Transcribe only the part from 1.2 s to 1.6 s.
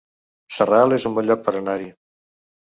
lloc per